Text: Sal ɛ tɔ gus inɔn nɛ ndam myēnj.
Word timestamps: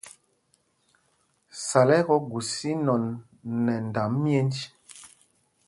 Sal 1.65 1.89
ɛ 1.97 1.99
tɔ 2.07 2.15
gus 2.31 2.51
inɔn 2.71 3.03
nɛ 3.63 3.73
ndam 3.87 4.11
myēnj. 4.21 4.55